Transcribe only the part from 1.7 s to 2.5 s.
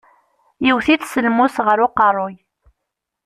uqeṛṛuy.